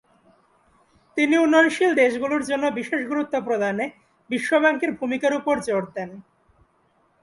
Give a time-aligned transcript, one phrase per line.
[1.17, 3.85] তিনি উন্নয়নশীল দেশগুলির জন্য বিশেষ গুরুত্ব প্রদানে
[4.29, 6.09] বিশ্ব ব্যাঙ্কের ভূমিকার উপর জোর দেন।